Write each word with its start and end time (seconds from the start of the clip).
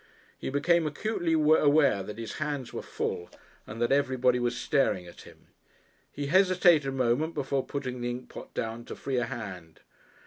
He 0.35 0.49
became 0.49 0.87
acutely 0.87 1.33
aware 1.33 2.01
that 2.01 2.17
his 2.17 2.37
hands 2.39 2.73
were 2.73 2.81
full, 2.81 3.29
and 3.67 3.79
that 3.79 3.91
everybody 3.91 4.39
was 4.39 4.57
staring 4.57 5.05
at 5.05 5.21
him. 5.21 5.49
He 6.11 6.25
hesitated 6.25 6.87
a 6.87 6.91
moment 6.91 7.35
before 7.35 7.63
putting 7.63 8.01
the 8.01 8.09
inkpot 8.09 8.51
down 8.55 8.83
to 8.85 8.95
free 8.95 9.17
a 9.17 9.25
hand. 9.25 9.81